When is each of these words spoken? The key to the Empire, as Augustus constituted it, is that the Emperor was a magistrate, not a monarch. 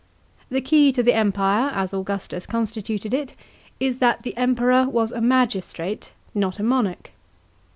The 0.49 0.61
key 0.61 0.91
to 0.93 1.03
the 1.03 1.13
Empire, 1.13 1.69
as 1.75 1.93
Augustus 1.93 2.47
constituted 2.47 3.13
it, 3.13 3.35
is 3.79 3.99
that 3.99 4.23
the 4.23 4.35
Emperor 4.35 4.89
was 4.89 5.11
a 5.11 5.21
magistrate, 5.21 6.11
not 6.33 6.57
a 6.57 6.63
monarch. 6.63 7.11